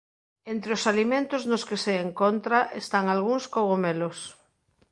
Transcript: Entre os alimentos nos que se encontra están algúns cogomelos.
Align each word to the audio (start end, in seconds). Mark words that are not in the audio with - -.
Entre 0.53 0.71
os 0.77 0.83
alimentos 0.91 1.41
nos 1.51 1.63
que 1.69 1.77
se 1.83 1.93
encontra 2.07 2.59
están 2.81 3.05
algúns 3.07 3.43
cogomelos. 3.55 4.17